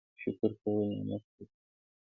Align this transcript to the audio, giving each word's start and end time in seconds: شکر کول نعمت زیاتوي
شکر 0.21 0.51
کول 0.61 0.87
نعمت 0.87 1.23
زیاتوي 1.27 1.45